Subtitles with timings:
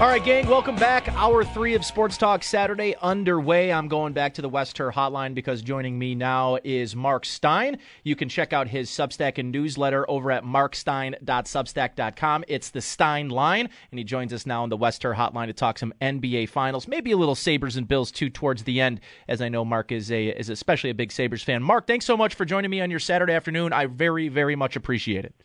[0.00, 1.08] All right, gang, welcome back.
[1.10, 3.72] Hour three of Sports Talk Saturday underway.
[3.72, 7.78] I'm going back to the West Her hotline because joining me now is Mark Stein.
[8.02, 12.44] You can check out his Substack and newsletter over at markstein.substack.com.
[12.48, 15.52] It's the Stein line, and he joins us now on the West Her hotline to
[15.52, 19.40] talk some NBA Finals, maybe a little Sabres and Bills too towards the end, as
[19.40, 21.62] I know Mark is a is especially a big Sabres fan.
[21.62, 23.72] Mark, thanks so much for joining me on your Saturday afternoon.
[23.72, 25.36] I very, very much appreciate it.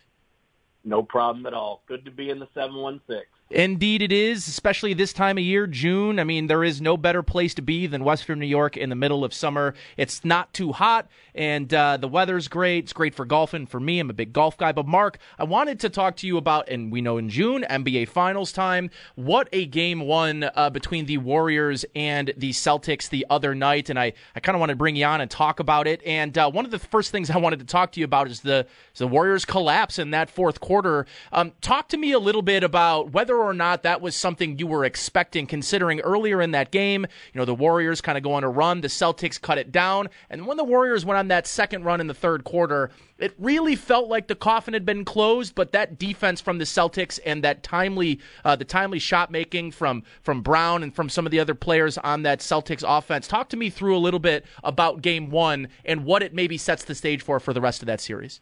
[0.83, 1.83] No problem at all.
[1.87, 3.25] Good to be in the 716.
[3.51, 6.19] Indeed, it is, especially this time of year, June.
[6.19, 8.95] I mean, there is no better place to be than Western New York in the
[8.95, 9.73] middle of summer.
[9.97, 12.83] It's not too hot, and uh, the weather's great.
[12.83, 13.99] It's great for golfing for me.
[13.99, 14.71] I'm a big golf guy.
[14.71, 18.09] But, Mark, I wanted to talk to you about, and we know in June, NBA
[18.09, 23.55] Finals time, what a game one uh, between the Warriors and the Celtics the other
[23.55, 23.89] night.
[23.89, 26.03] And I, I kind of want to bring you on and talk about it.
[26.05, 28.41] And uh, one of the first things I wanted to talk to you about is
[28.41, 31.07] the, is the Warriors' collapse in that fourth quarter.
[31.31, 34.67] Um, talk to me a little bit about whether or not that was something you
[34.67, 38.43] were expecting, considering earlier in that game, you know, the Warriors kind of go on
[38.43, 41.83] a run, the Celtics cut it down, and when the Warriors went on that second
[41.83, 45.53] run in the third quarter, it really felt like the coffin had been closed.
[45.55, 50.03] But that defense from the Celtics and that timely, uh, the timely shot making from
[50.21, 53.27] from Brown and from some of the other players on that Celtics offense.
[53.27, 56.83] Talk to me through a little bit about Game One and what it maybe sets
[56.83, 58.41] the stage for for the rest of that series.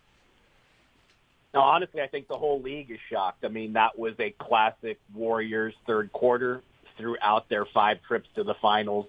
[1.58, 3.44] No, honestly, I think the whole league is shocked.
[3.44, 6.62] I mean, that was a classic Warriors third quarter
[7.00, 9.08] throughout their five trips to the finals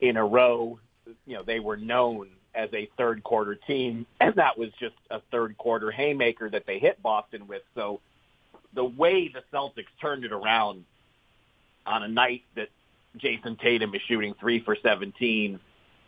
[0.00, 0.78] in a row.
[1.26, 5.20] You know, they were known as a third quarter team, and that was just a
[5.30, 7.60] third quarter haymaker that they hit Boston with.
[7.74, 8.00] So
[8.72, 10.86] the way the Celtics turned it around
[11.84, 12.68] on a night that
[13.18, 15.60] Jayson Tatum is shooting three for 17,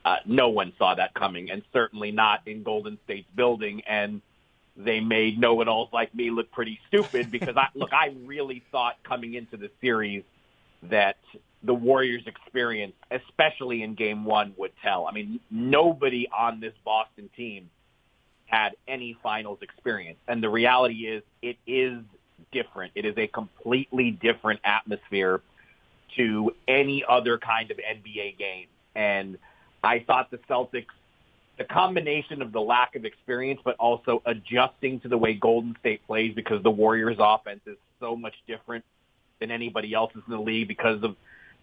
[0.06, 3.82] uh, no one saw that coming, and certainly not in Golden State's building.
[3.86, 4.22] And
[4.76, 9.34] they made know-it-alls like me look pretty stupid because I look, I really thought coming
[9.34, 10.22] into the series
[10.84, 11.16] that
[11.62, 15.06] the Warriors' experience, especially in Game One, would tell.
[15.06, 17.68] I mean, nobody on this Boston team
[18.46, 22.02] had any finals experience, and the reality is, it is
[22.50, 22.92] different.
[22.94, 25.42] It is a completely different atmosphere
[26.16, 29.38] to any other kind of NBA game, and
[29.84, 30.86] I thought the Celtics
[31.60, 36.00] the combination of the lack of experience, but also adjusting to the way Golden State
[36.06, 38.82] plays because the Warriors offense is so much different
[39.40, 41.16] than anybody else's in the league because of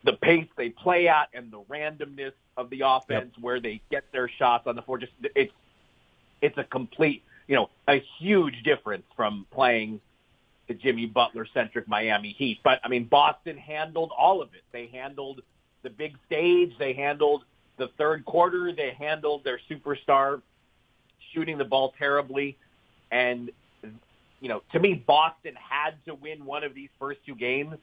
[0.03, 3.44] the pace they play at and the randomness of the offense yep.
[3.44, 5.00] where they get their shots on the floor.
[5.00, 5.52] Just it's,
[6.44, 10.00] it's a complete, you know, a huge difference from playing
[10.68, 12.59] the Jimmy Butler centric Miami Heat.
[12.63, 14.62] But I mean, Boston handled all of it.
[14.72, 15.41] They handled
[15.81, 16.74] the big stage.
[16.78, 17.46] They handled
[17.77, 20.41] the third quarter, they handled their superstar
[21.33, 22.57] shooting the ball terribly.
[23.11, 23.51] And,
[24.41, 27.75] you know, to me, Boston had to win one of these first two games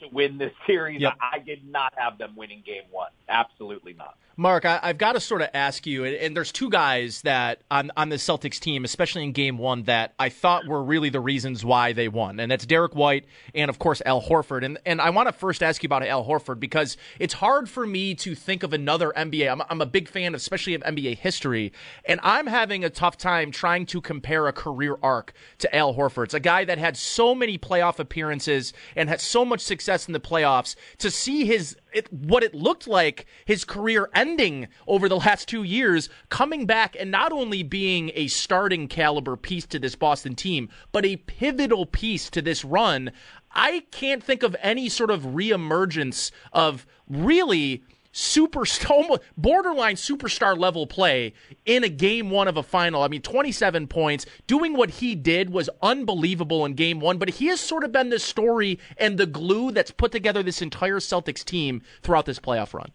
[0.00, 1.00] to win this series.
[1.00, 1.14] Yep.
[1.20, 3.10] I did not have them winning game one.
[3.28, 4.16] Absolutely not.
[4.38, 7.62] Mark, I, have got to sort of ask you, and, and, there's two guys that
[7.70, 11.20] on on the Celtics team, especially in Game One, that I thought were really the
[11.20, 14.62] reasons why they won, and that's Derrick White and of course Al Horford.
[14.62, 17.86] And and I want to first ask you about Al Horford because it's hard for
[17.86, 19.50] me to think of another NBA.
[19.50, 21.72] I'm, I'm a big fan, of, especially of NBA history,
[22.04, 26.24] and I'm having a tough time trying to compare a career arc to Al Horford.
[26.24, 30.12] It's a guy that had so many playoff appearances and had so much success in
[30.12, 30.76] the playoffs.
[30.98, 35.62] To see his it, what it looked like his career ending over the last two
[35.62, 40.68] years, coming back and not only being a starting caliber piece to this Boston team,
[40.92, 43.10] but a pivotal piece to this run.
[43.50, 47.82] I can't think of any sort of reemergence of really
[48.16, 51.34] superstar, borderline superstar level play
[51.66, 53.02] in a game one of a final.
[53.02, 54.24] I mean, 27 points.
[54.46, 58.08] Doing what he did was unbelievable in game one, but he has sort of been
[58.08, 62.72] the story and the glue that's put together this entire Celtics team throughout this playoff
[62.72, 62.90] run.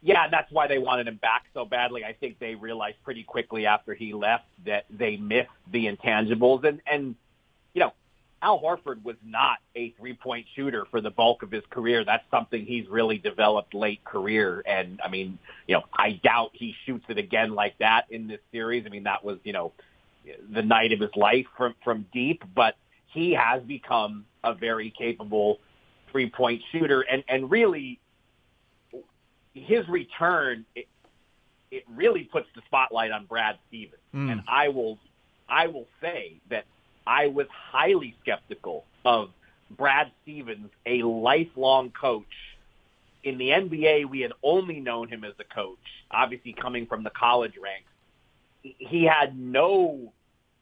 [0.00, 2.04] Yeah, and that's why they wanted him back so badly.
[2.04, 6.64] I think they realized pretty quickly after he left that they missed the intangibles.
[6.64, 7.16] And, and
[7.74, 7.92] you know,
[8.40, 12.04] Al Horford was not a three-point shooter for the bulk of his career.
[12.04, 14.62] That's something he's really developed late career.
[14.66, 18.40] And I mean, you know, I doubt he shoots it again like that in this
[18.52, 18.84] series.
[18.86, 19.72] I mean, that was, you know,
[20.52, 22.76] the night of his life from, from deep, but
[23.06, 25.58] he has become a very capable
[26.12, 27.00] three-point shooter.
[27.00, 27.98] And, and really,
[29.54, 30.86] his return, it,
[31.70, 34.00] it really puts the spotlight on Brad Stevens.
[34.14, 34.32] Mm.
[34.32, 34.98] And I will,
[35.48, 36.66] I will say that
[37.08, 39.30] I was highly skeptical of
[39.70, 42.26] Brad Stevens, a lifelong coach.
[43.24, 45.78] In the NBA, we had only known him as a coach,
[46.10, 47.88] obviously coming from the college ranks.
[48.62, 50.12] He had no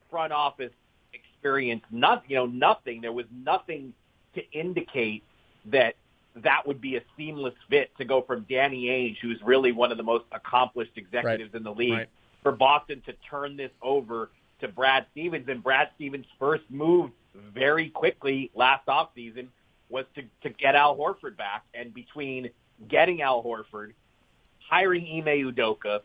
[0.09, 0.73] front office
[1.13, 3.01] experience, nothing, you know, nothing.
[3.01, 3.93] There was nothing
[4.37, 5.25] to indicate
[5.67, 5.97] that
[6.37, 9.97] that would be a seamless fit to go from Danny Ainge, who's really one of
[9.97, 11.59] the most accomplished executives right.
[11.59, 12.09] in the league, right.
[12.45, 14.31] for Boston to turn this over
[14.61, 15.47] to Brad Stevens.
[15.49, 17.11] And Brad Stevens' first move
[17.55, 19.49] very quickly last offseason
[19.89, 21.65] was to, to get Al Horford back.
[21.75, 22.51] And between
[22.89, 23.93] getting Al Horford,
[24.69, 26.01] hiring Ime Udoka,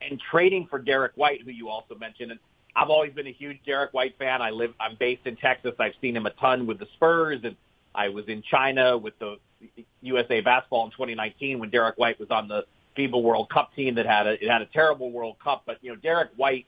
[0.00, 2.40] and trading for Derrick White, who you also mentioned, and
[2.74, 4.40] I've always been a huge Derrick White fan.
[4.40, 5.74] I live, I'm based in Texas.
[5.78, 7.54] I've seen him a ton with the Spurs and
[7.94, 9.36] I was in China with the
[10.00, 12.64] USA basketball in 2019 when Derrick White was on the
[12.96, 15.62] FIBA World Cup team that had a it had a terrible World Cup.
[15.66, 16.66] But you know, Derrick White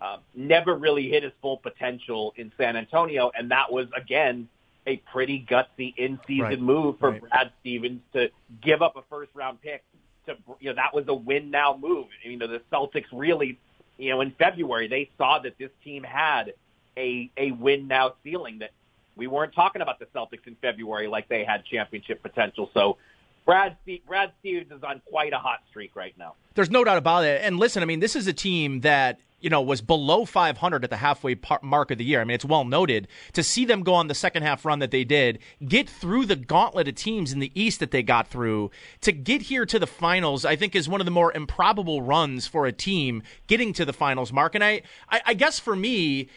[0.00, 4.48] uh, never really hit his full potential in San Antonio, and that was again
[4.86, 6.60] a pretty gutsy in-season right.
[6.60, 7.20] move for right.
[7.20, 8.30] Brad Stevens to
[8.62, 9.82] give up a first-round pick.
[10.26, 12.06] To you know, that was a win-now move.
[12.22, 13.58] You know, the Celtics really,
[13.96, 16.54] you know, in February they saw that this team had
[16.96, 18.70] a a win-now ceiling that
[19.16, 22.70] we weren't talking about the Celtics in February like they had championship potential.
[22.74, 22.98] So
[23.46, 23.76] Brad
[24.06, 26.34] Brad Stevens is on quite a hot streak right now.
[26.54, 27.40] There's no doubt about it.
[27.42, 30.90] And listen, I mean, this is a team that you know was below 500 at
[30.90, 32.20] the halfway par- mark of the year.
[32.20, 34.90] I mean, it's well noted to see them go on the second half run that
[34.90, 38.72] they did, get through the gauntlet of teams in the East that they got through,
[39.02, 40.44] to get here to the finals.
[40.44, 43.92] I think is one of the more improbable runs for a team getting to the
[43.92, 44.32] finals.
[44.32, 46.28] Mark and I, I, I guess for me,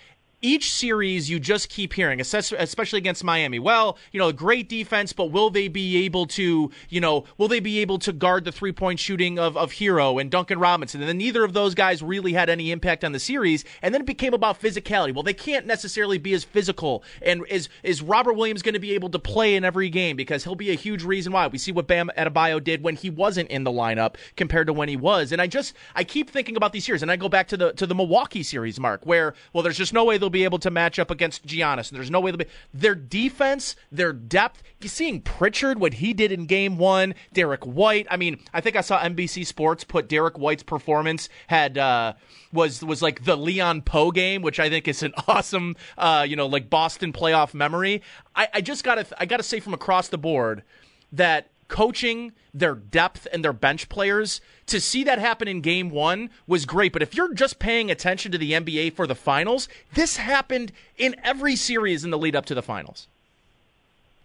[0.41, 3.59] each series you just keep hearing, especially against Miami.
[3.59, 7.59] Well, you know, great defense, but will they be able to, you know, will they
[7.59, 11.01] be able to guard the three point shooting of, of Herro and Duncan Robinson?
[11.01, 13.65] And then neither of those guys really had any impact on the series.
[13.81, 15.13] And then it became about physicality.
[15.13, 17.03] Well, they can't necessarily be as physical.
[17.21, 20.44] And is is Robert Williams going to be able to play in every game because
[20.44, 21.47] he'll be a huge reason why.
[21.47, 24.89] We see what Bam Adebayo did when he wasn't in the lineup compared to when
[24.89, 25.31] he was.
[25.31, 27.74] And I just I keep thinking about these series, and I go back to the
[27.74, 30.59] to the Milwaukee series, Mark, where well, there's just no way they'll they'll be able
[30.59, 31.89] to match up against Giannis.
[31.89, 32.45] There's no way they'll be.
[32.73, 34.61] Their defense, their depth.
[34.79, 38.07] You seeing Pritchard what he did in Game One, Derrick White.
[38.09, 41.77] I mean, I think I saw NBC Sports put Derrick White's performance had.
[41.77, 42.13] Uh,
[42.51, 46.35] was was like the Leon Powe game, which I think is an awesome, uh, you
[46.35, 48.01] know, like Boston playoff memory.
[48.35, 50.63] I, I just gotta I gotta say from across the board
[51.11, 54.42] that coaching, their depth, and their bench players.
[54.66, 56.92] To see that happen in game one was great.
[56.92, 61.16] But if you're just paying attention to the NBA for the finals, this happened in
[61.24, 63.07] every series in the lead up to the finals.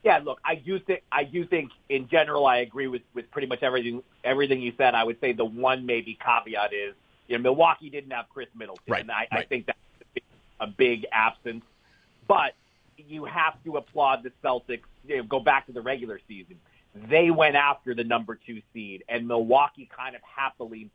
[0.03, 3.47] Yeah, look, I do think I do think in general I agree with, with pretty
[3.47, 4.95] much everything everything you said.
[4.95, 6.95] I would say the one maybe caveat is
[7.27, 9.29] you know Milwaukee didn't have Khris Middleton, right, and I, right.
[9.33, 9.79] I think that's
[10.61, 11.65] a big absence.
[12.29, 12.53] But
[12.99, 14.83] you have to applaud the Celtics.
[15.07, 16.57] You know, go back to the regular season
[16.95, 20.91] they went after the number two seed, and Milwaukee kind of happily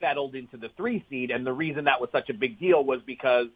[0.00, 1.30] settled into the three seed.
[1.30, 3.46] And the reason that was such a big deal was because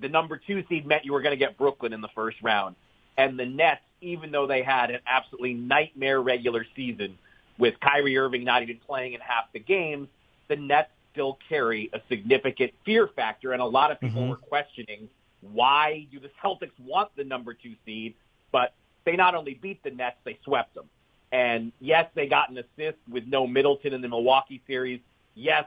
[0.00, 2.76] the number two seed meant you were going to get Brooklyn in the first round.
[3.16, 7.16] And the Nets, even though they had an absolutely nightmare regular season
[7.58, 10.08] with Kyrie Irving not even playing in half the games,
[10.48, 13.52] the Nets still carry a significant fear factor.
[13.52, 14.30] And a lot of people mm-hmm.
[14.30, 15.08] were questioning
[15.52, 18.14] why do the Celtics want the number two seed?
[18.52, 18.74] But
[19.04, 20.90] they not only beat the Nets, they swept them.
[21.32, 25.00] And yes, they got an assist with no Middleton in the Milwaukee series.
[25.34, 25.64] Yes,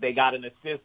[0.00, 0.82] they got an assist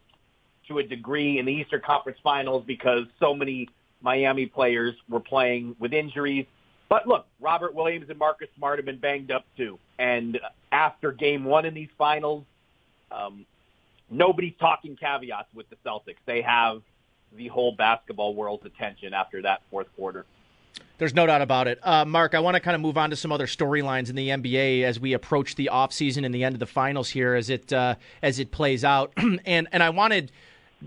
[0.68, 3.70] to a degree in the Eastern Conference Finals because so many
[4.02, 6.46] Miami players were playing with injuries.
[6.90, 9.80] But look, Robert Williams and Marcus Smart have been banged up too.
[9.98, 10.40] And
[10.72, 12.44] after game one in these finals,
[13.12, 13.46] um,
[14.10, 16.18] nobody's talking caveats with the Celtics.
[16.26, 16.82] They have
[17.38, 20.26] the whole basketball world's attention after that fourth quarter.
[21.02, 21.80] There's no doubt about it.
[21.82, 24.30] Uh, Mark, I want to kind of move on to some other storylines in the
[24.30, 27.74] NBA as we approach the offseason and the end of the finals here as it
[27.74, 29.12] uh, as it plays out.
[29.18, 30.32] and and I wanted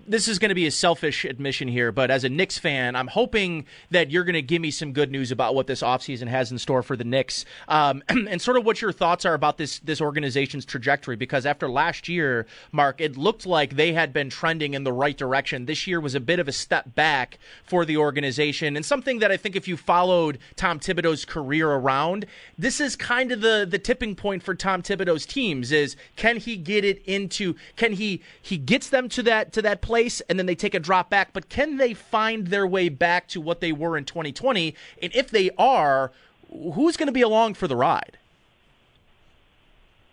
[0.06, 3.06] this is going to be a selfish admission here, but as a Knicks fan, I'm
[3.06, 6.50] hoping that you're going to give me some good news about what this offseason has
[6.50, 9.78] in store for the Knicks um, and sort of what your thoughts are about this
[9.80, 11.14] this organization's trajectory.
[11.16, 15.16] Because after last year, Mark, it looked like they had been trending in the right
[15.16, 15.66] direction.
[15.66, 19.30] This year was a bit of a step back for the organization, and something that
[19.30, 22.26] I think if you followed Tom Thibodeau's career around,
[22.58, 25.70] this is kind of the the tipping point for Tom Thibodeau's teams.
[25.70, 27.54] Is can he get it into?
[27.76, 30.80] Can he he gets them to that to that place and then they take a
[30.80, 34.74] drop back, but can they find their way back to what they were in 2020?
[35.02, 36.10] And if they are,
[36.50, 38.18] who's going to be along for the ride?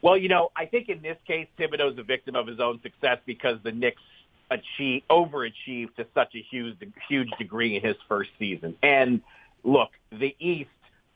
[0.02, 3.20] Well, you know, I think in this case, Thibodeau's a victim of his own success
[3.26, 4.02] because the Knicks
[4.50, 6.76] achieved, overachieved to such a huge,
[7.08, 8.76] huge degree in his first season.
[8.84, 9.22] And
[9.64, 10.70] look, the East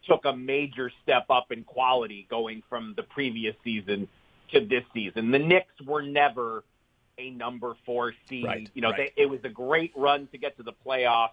[0.07, 4.07] took a major step up in quality going from the previous season
[4.53, 5.31] to this season.
[5.31, 6.63] The Knicks were never
[7.17, 8.45] a number four seed.
[8.45, 9.12] Right, you know, right.
[9.15, 11.29] they, it was a great run to get to the playoffs,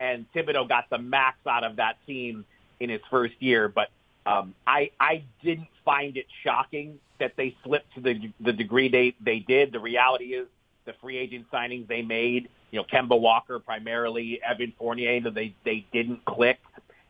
[0.00, 2.44] and Thibodeau got the max out of that team
[2.80, 3.68] in his first year.
[3.68, 3.88] But
[4.24, 9.14] um, I I didn't find it shocking that they slipped to the the degree they
[9.20, 9.72] they did.
[9.72, 10.46] The reality is
[10.84, 15.54] the free agent signings they made, you know, Kemba Walker primarily, Evan Fournier, that they
[15.64, 16.58] they didn't click.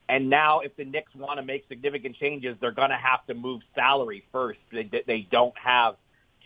[0.09, 3.35] And now, if the Knicks want to make significant changes, they're going to have to
[3.35, 4.61] move salary first.
[4.73, 5.97] They they don't have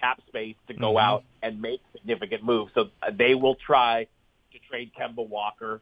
[0.00, 1.02] cap space to go Mhm.
[1.02, 2.72] out and make significant moves.
[2.74, 4.06] So uh, they will try
[4.52, 5.80] to trade Kemba Walker.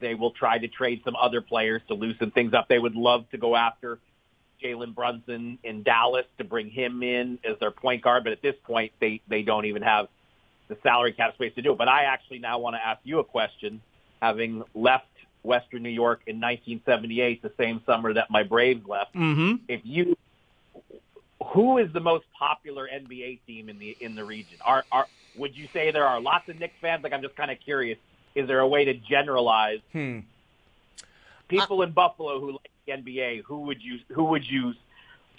[0.00, 2.68] They will try to trade some other players to loosen things up.
[2.68, 3.98] They would love to go after
[4.62, 8.56] Jalen Brunson in Dallas to bring him in as their point guard, but at this
[8.64, 10.08] point, they they don't even have
[10.68, 11.78] the salary cap space to do it.
[11.78, 13.80] But I actually now want to ask you a question,
[14.20, 15.06] having left
[15.42, 19.14] Western New York in 1978, the same summer that my Braves left.
[19.14, 19.64] Mm-hmm.
[19.68, 20.16] If you
[21.44, 24.58] who is the most popular NBA team in the in the region?
[24.64, 27.02] Are are would you say there are lots of Knicks fans?
[27.02, 27.98] Like I'm just kind of curious.
[28.34, 30.20] Is there a way to generalize Hmm.
[31.48, 33.42] people in Buffalo who like the NBA?
[33.46, 34.74] Who would you who would you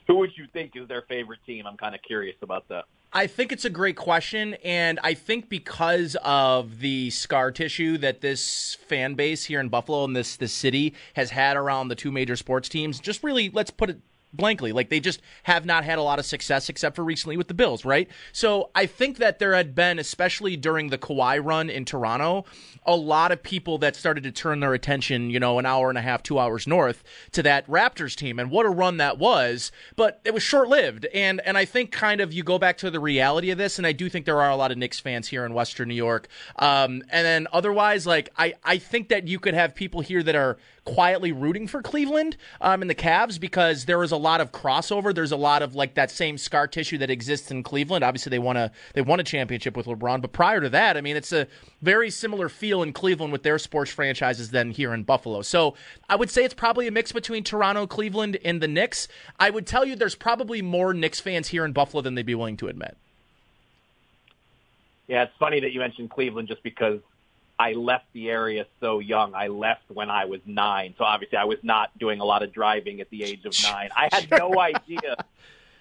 [0.07, 1.65] who would you think is their favorite team?
[1.65, 2.85] I'm kind of curious about that.
[3.15, 8.21] I think it's a great question, and I think because of the scar tissue that
[8.21, 12.11] this fan base here in Buffalo and this this city has had around the two
[12.11, 13.99] major sports teams, just really let's put it
[14.33, 17.47] blankly, like they just have not had a lot of success except for recently with
[17.47, 18.09] the Bills, right?
[18.31, 22.45] So I think that there had been, especially during the Kawhi run in Toronto,
[22.85, 25.97] a lot of people that started to turn their attention, you know, an hour and
[25.97, 29.71] a half, two hours north to that Raptors team, and what a run that was.
[29.95, 32.91] But it was short lived, and and I think kind of you go back to
[32.91, 35.27] the reality of this, and I do think there are a lot of Knicks fans
[35.27, 36.27] here in Western New York.
[36.57, 40.35] Um, and then otherwise, like I I think that you could have people here that
[40.35, 44.51] are quietly rooting for Cleveland um, and the Cavs because there is a lot of
[44.51, 45.13] crossover.
[45.13, 48.03] There's a lot of like that same scar tissue that exists in Cleveland.
[48.03, 51.01] Obviously, they won a they won a championship with LeBron, but prior to that, I
[51.01, 51.47] mean, it's a
[51.81, 55.41] very similar feel in Cleveland with their sports franchises than here in Buffalo.
[55.41, 55.75] So
[56.09, 59.07] I would say it's probably a mix between Toronto, Cleveland, and the Knicks.
[59.39, 62.35] I would tell you there's probably more Knicks fans here in Buffalo than they'd be
[62.35, 62.97] willing to admit.
[65.07, 66.99] Yeah, it's funny that you mentioned Cleveland just because
[67.63, 69.33] I left the area so young.
[69.33, 72.51] I left when I was nine, so obviously I was not doing a lot of
[72.51, 73.89] driving at the age of nine.
[73.95, 75.15] I had no idea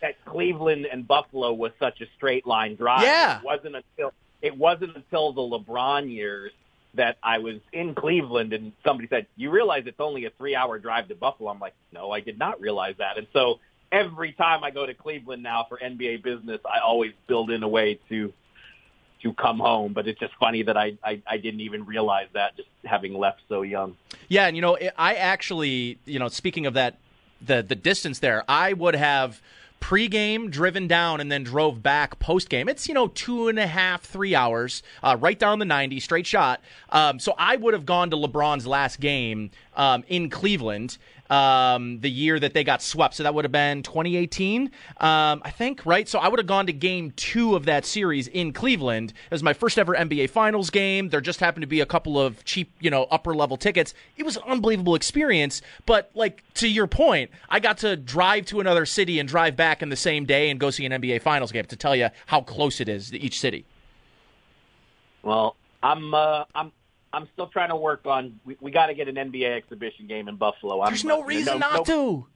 [0.01, 3.03] that Cleveland and Buffalo was such a straight line drive.
[3.03, 3.39] Yeah.
[3.39, 4.13] It wasn't until
[4.43, 6.53] it wasn't until the LeBron years
[6.95, 10.79] that I was in Cleveland and somebody said, "You realize it's only a three hour
[10.79, 13.59] drive to Buffalo?" I'm like, "No, I did not realize that." And so
[13.91, 17.69] every time I go to Cleveland now for NBA business, I always build in a
[17.69, 18.33] way to
[19.23, 19.93] to come home.
[19.93, 23.41] But it's just funny that I, I, I didn't even realize that just having left
[23.49, 23.97] so young.
[24.29, 26.99] Yeah, and you know, I actually, you know, speaking of that,
[27.41, 29.41] the the distance there, I would have
[29.81, 32.71] pregame driven down and then drove back postgame.
[32.71, 36.27] It's you know two and a half, three hours, uh, right down the ninety, straight
[36.27, 36.61] shot.
[36.91, 40.99] Um, so I would have gone to LeBron's last game um, in Cleveland.
[41.33, 44.71] Um, the year that they got swept, so that would have been 2018, um,
[45.43, 46.07] I think, right?
[46.07, 49.13] So I would have gone to Game Two of that series in Cleveland.
[49.13, 51.09] It was my first ever NBA Finals game.
[51.09, 53.95] There just happened to be a couple of cheap, you know, upper level tickets.
[54.19, 55.63] It was an unbelievable experience.
[55.87, 59.81] But like to your point, I got to drive to another city and drive back
[59.81, 62.43] in the same day and go see an NBA Finals game to tell you how
[62.43, 63.65] close it is to each city.
[65.23, 66.73] Well, I'm uh, I'm
[67.13, 68.41] I'm still trying to work on.
[68.45, 70.81] We, we got to get an NBA exhibition game in Buffalo.
[70.83, 72.27] I'm, There's no reason no- not no- to.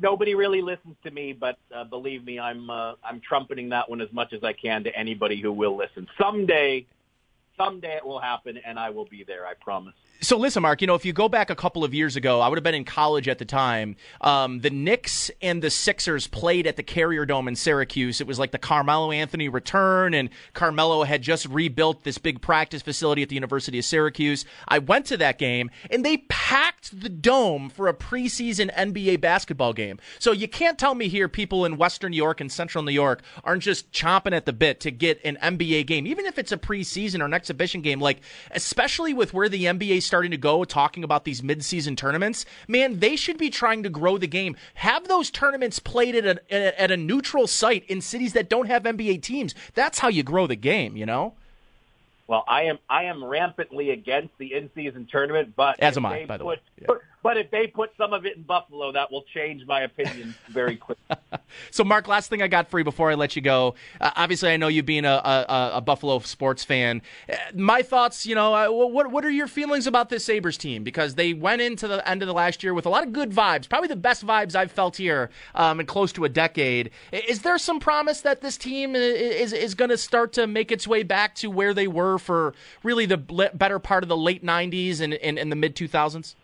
[0.00, 4.00] Nobody really listens to me, but uh, believe me, I'm uh, I'm trumpeting that one
[4.00, 6.08] as much as I can to anybody who will listen.
[6.20, 6.84] Someday,
[7.56, 9.46] someday it will happen, and I will be there.
[9.46, 9.94] I promise.
[10.20, 10.80] So listen, Mark.
[10.80, 12.74] You know, if you go back a couple of years ago, I would have been
[12.74, 13.96] in college at the time.
[14.20, 18.20] Um, the Knicks and the Sixers played at the Carrier Dome in Syracuse.
[18.20, 22.80] It was like the Carmelo Anthony return, and Carmelo had just rebuilt this big practice
[22.80, 24.44] facility at the University of Syracuse.
[24.66, 29.74] I went to that game, and they packed the dome for a preseason NBA basketball
[29.74, 29.98] game.
[30.18, 33.22] So you can't tell me here people in Western New York and Central New York
[33.42, 36.56] aren't just chomping at the bit to get an NBA game, even if it's a
[36.56, 38.00] preseason or an exhibition game.
[38.00, 38.20] Like,
[38.52, 43.00] especially with where the NBA is starting to go talking about these midseason tournaments, man,
[43.00, 44.56] they should be trying to grow the game.
[44.74, 48.84] Have those tournaments played at a, at a neutral site in cities that don't have
[48.84, 49.54] NBA teams.
[49.74, 51.34] That's how you grow the game, you know?
[52.26, 56.38] Well, I am I am rampantly against the in-season tournament, but as am I, by
[56.38, 56.56] the way.
[56.80, 56.86] Yeah.
[57.24, 60.76] But if they put some of it in Buffalo, that will change my opinion very
[60.76, 61.16] quickly.
[61.70, 63.76] so, Mark, last thing I got for you before I let you go.
[63.98, 67.00] Uh, obviously, I know you being a, a, a, Buffalo sports fan.
[67.26, 70.84] Uh, my thoughts, you know, uh, what what are your feelings about this Sabres team?
[70.84, 73.30] Because they went into the end of the last year with a lot of good
[73.30, 76.90] vibes, probably the best vibes I've felt here um, in close to a decade.
[77.10, 80.86] Is there some promise that this team is is going to start to make its
[80.86, 82.52] way back to where they were for
[82.82, 86.34] really the better part of the late '90s and, and, and the mid 2000s?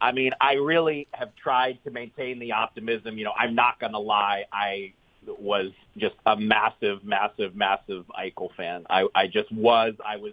[0.00, 3.18] I mean, I really have tried to maintain the optimism.
[3.18, 4.44] You know, I'm not going to lie.
[4.52, 4.92] I
[5.26, 8.86] was just a massive, massive, massive Eichel fan.
[8.88, 9.94] I, I just was.
[10.04, 10.32] I was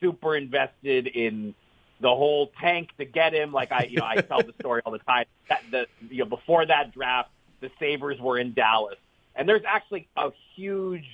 [0.00, 1.54] super invested in
[2.00, 3.52] the whole tank to get him.
[3.52, 5.24] Like I, you know, I tell the story all the time.
[5.48, 7.30] That the you know before that draft,
[7.60, 8.98] the Sabres were in Dallas,
[9.34, 11.06] and there's actually a huge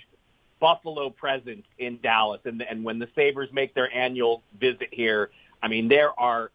[0.61, 2.41] Buffalo presence in Dallas.
[2.45, 5.31] And and when the Sabres make their annual visit here,
[5.63, 6.51] I mean, there are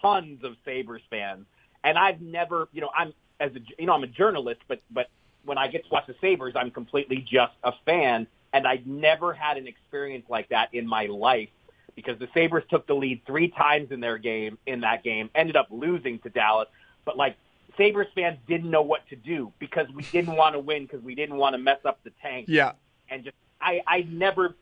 [0.00, 1.46] tons of Sabres fans,
[1.84, 5.08] and I've never, you know, I'm as a, you know, I'm a journalist, but but
[5.44, 9.32] when I get to watch the Sabres, I'm completely just a fan, and I've never
[9.32, 11.48] had an experience like that in my life
[11.94, 15.56] because the Sabres took the lead three times in their game in that game, ended
[15.56, 16.68] up losing to Dallas,
[17.04, 17.36] but like
[17.76, 21.14] Sabres fans didn't know what to do because we didn't want to win because we
[21.14, 22.46] didn't want to mess up the tank.
[22.48, 22.72] Yeah.
[23.08, 24.54] And just I I never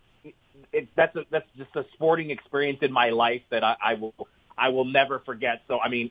[0.72, 4.14] it, that's a, that's just a sporting experience in my life that I, I will
[4.56, 5.62] I will never forget.
[5.68, 6.10] So, I mean,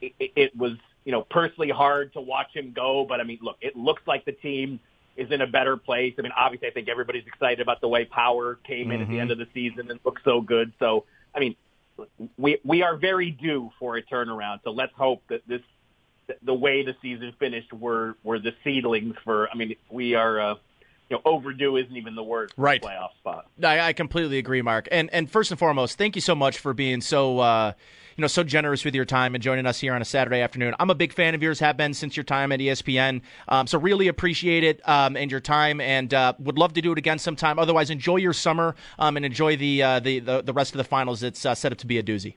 [0.00, 0.72] it, it was,
[1.04, 4.24] you know, personally hard to watch him go, but I mean, look, it looks like
[4.24, 4.80] the team
[5.16, 6.14] is in a better place.
[6.18, 9.02] I mean, obviously, I think everybody's excited about the way Power came in mm-hmm.
[9.02, 9.20] at the mm-hmm.
[9.20, 10.72] end of the season and looked so good.
[10.78, 11.04] So,
[11.34, 11.56] I mean,
[12.36, 14.60] we we are very due for a turnaround.
[14.64, 15.60] So let's hope that this
[16.42, 19.48] the way the season finished were were the seedlings for.
[19.48, 20.40] I mean, we are.
[20.40, 20.54] Uh,
[21.10, 22.82] you know, overdue isn't even the word for right.
[22.82, 23.46] playoff spot.
[23.62, 24.88] I, I, completely agree, Mark.
[24.90, 27.72] And and first and foremost, thank you so much for being so uh,
[28.16, 30.74] you know so generous with your time and joining us here on a Saturday afternoon.
[30.80, 33.20] I'm a big fan of yours, have been since your time at ESPN.
[33.48, 36.92] Um, so really appreciate it um, and your time, and uh, would love to do
[36.92, 37.58] it again sometime.
[37.58, 40.84] Otherwise, enjoy your summer um, and enjoy the, uh, the, the the rest of the
[40.84, 41.22] finals.
[41.22, 42.36] It's uh, set up to be a doozy.